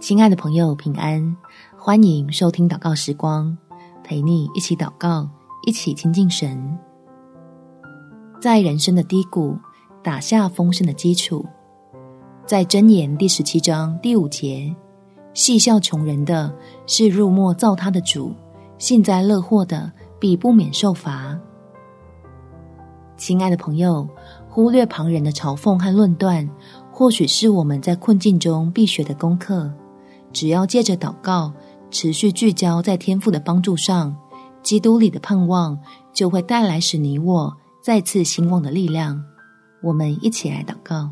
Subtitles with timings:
[0.00, 1.36] 亲爱的朋友，平安！
[1.76, 3.54] 欢迎收听祷告时光，
[4.02, 5.28] 陪你一起祷告，
[5.66, 6.78] 一起亲近神。
[8.40, 9.58] 在人生的低谷
[10.02, 11.44] 打下丰盛的基础。
[12.46, 14.74] 在箴言第十七章第五节，
[15.34, 16.50] 戏笑穷人的
[16.86, 18.32] 是辱没造他的主，
[18.78, 21.38] 幸灾乐祸的必不免受罚。
[23.18, 24.08] 亲爱的朋友，
[24.48, 26.48] 忽略旁人的嘲讽和论断，
[26.90, 29.70] 或许是我们在困境中必学的功课。
[30.32, 31.52] 只要借着祷告，
[31.90, 34.16] 持续聚焦在天父的帮助上，
[34.62, 35.78] 基督里的盼望
[36.12, 39.22] 就会带来使你我再次兴旺的力量。
[39.82, 41.10] 我们一起来祷告：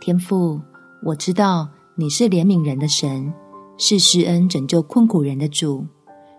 [0.00, 0.60] 天父，
[1.02, 3.32] 我知道你是怜悯人的神，
[3.78, 5.86] 是施恩拯救困苦人的主。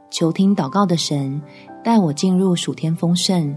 [0.09, 1.41] 求听祷告的神
[1.83, 3.53] 带我进入暑天丰盛，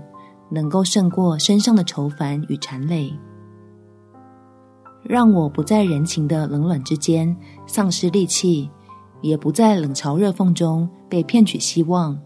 [0.51, 3.17] 能够胜过身上的愁烦与缠累。
[5.11, 8.71] 让我不在人情的冷暖之间丧失力气，
[9.21, 12.17] 也不在冷嘲热讽中被骗取希望。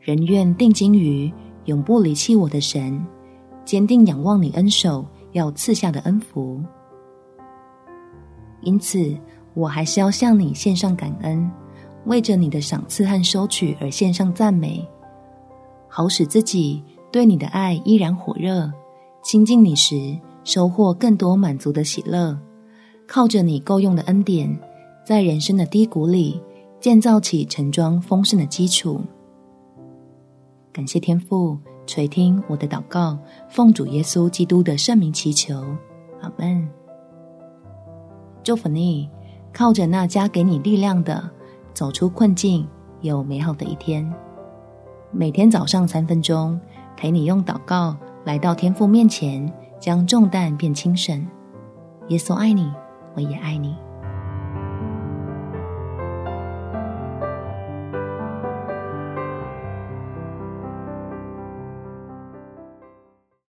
[0.00, 1.30] 仍愿定睛于
[1.66, 2.98] 永不离弃我的神，
[3.62, 6.62] 坚定仰望你恩手要赐下的恩福。
[8.62, 9.14] 因此，
[9.52, 11.50] 我还是要向你献上感恩，
[12.06, 14.82] 为着你的赏赐和收取而献上赞美，
[15.90, 18.72] 好使自己对你的爱依然火热，
[19.22, 22.38] 亲近你时，收获更多满足的喜乐，
[23.08, 24.56] 靠着你够用的恩典，
[25.04, 26.40] 在人生的低谷里
[26.78, 29.00] 建造起盛装丰盛的基础。
[30.70, 35.64] 感谢天父垂听我的祷告，奉主耶稣基督的圣名祈求，
[36.20, 36.68] 阿门。
[38.42, 39.08] 祝福你，
[39.52, 41.30] 靠着那加给你力量的，
[41.72, 42.66] 走出困境，
[43.00, 44.12] 有美好的一天。
[45.10, 46.60] 每天早上三分钟，
[46.96, 49.50] 陪你用祷告来到天父面前。
[49.84, 51.28] 将重担变轻省，
[52.08, 52.72] 耶稣爱你，
[53.14, 53.76] 我也爱你。